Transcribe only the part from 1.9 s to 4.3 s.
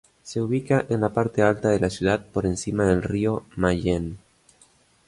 ciudad, por encima del río Mayenne.